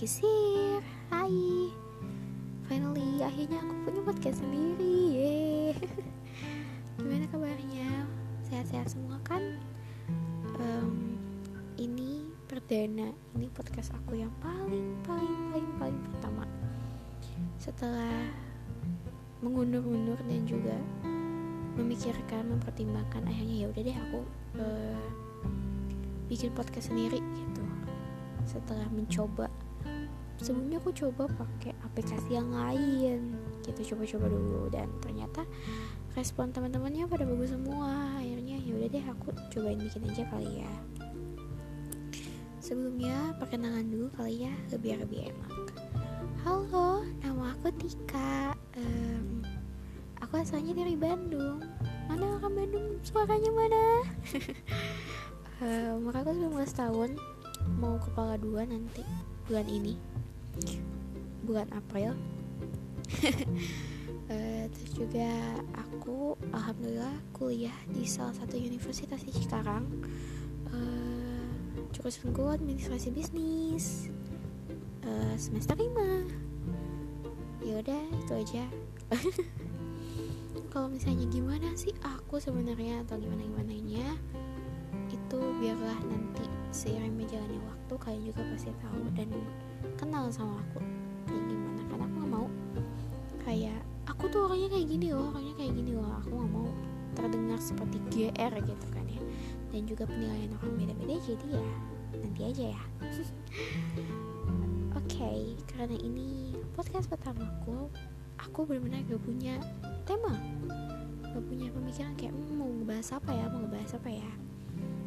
[0.00, 0.80] is here
[1.12, 1.28] Hai
[2.72, 5.76] Finally akhirnya aku punya podcast sendiri Yeay.
[6.96, 8.08] Gimana kabarnya?
[8.48, 9.60] Sehat-sehat semua kan?
[10.56, 11.20] Um,
[11.76, 16.48] ini perdana Ini podcast aku yang paling paling paling paling pertama
[17.60, 18.24] Setelah
[19.44, 20.80] mengundur-undur dan juga
[21.76, 24.20] memikirkan, mempertimbangkan akhirnya ya udah deh aku
[24.64, 25.04] uh,
[26.24, 27.64] bikin podcast sendiri gitu
[28.48, 29.52] setelah mencoba
[30.40, 33.36] sebelumnya aku coba pakai aplikasi yang lain.
[33.62, 34.62] Gitu coba-coba dulu.
[34.72, 35.44] Dan ternyata
[36.16, 38.16] respon teman-temannya pada bagus semua.
[38.16, 40.74] Akhirnya ya udah deh aku cobain bikin aja kali ya.
[42.60, 45.52] Sebelumnya perkenalan dulu kali ya biar lebih enak.
[46.40, 48.56] Halo nama aku Tika.
[48.80, 49.44] Um,
[50.24, 51.60] aku asalnya dari Bandung.
[52.08, 52.86] Mana orang Bandung?
[53.04, 53.84] Suaranya mana?
[56.00, 57.10] Umur aku 19 tahun.
[57.76, 59.04] Mau kepala dua nanti
[59.50, 59.98] bulan ini.
[61.42, 62.14] Bulan April.
[64.30, 65.26] Uh, terus juga
[65.74, 69.90] aku alhamdulillah kuliah di salah satu universitas di Cikarang.
[70.70, 71.50] Uh,
[71.90, 74.06] jurusanku administrasi bisnis.
[75.02, 78.64] Uh, semester 5 yaudah itu aja.
[80.70, 84.06] Kalau misalnya gimana sih aku sebenarnya atau gimana gimana nya
[85.30, 86.42] itu biarlah nanti
[86.74, 89.30] seiring berjalannya waktu kalian juga pasti tahu dan
[89.94, 90.82] kenal sama aku.
[91.30, 91.82] Kayak gimana?
[91.86, 92.46] Karena aku gak mau.
[93.46, 96.10] Kayak aku tuh orangnya kayak gini loh orangnya kayak gini loh.
[96.18, 96.66] Aku gak mau
[97.14, 99.22] terdengar seperti GR gitu kan ya.
[99.70, 101.66] Dan juga penilaian orang beda-beda jadi ya
[102.10, 102.82] nanti aja ya.
[104.98, 107.86] Oke okay, karena ini podcast pertamaku
[108.34, 109.62] aku benar-benar gak punya
[110.02, 110.34] tema.
[111.22, 113.46] Gak punya pemikiran kayak hmm, mau ngebahas apa ya?
[113.46, 114.49] Mau ngebahas apa ya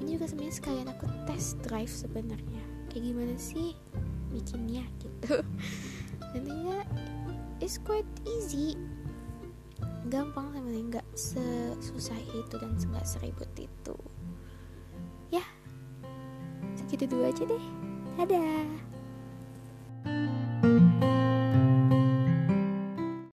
[0.00, 2.62] ini juga sebenarnya sekalian aku test drive sebenarnya.
[2.92, 3.72] Kayak gimana sih
[4.32, 5.40] bikinnya gitu.
[6.36, 6.84] Nantinya
[7.60, 8.76] it's quite easy.
[10.06, 13.96] Gampang sebenarnya nggak sesusah itu dan nggak seribut itu.
[15.32, 15.42] Ya
[16.76, 17.64] segitu dulu aja deh.
[18.16, 18.86] Dadah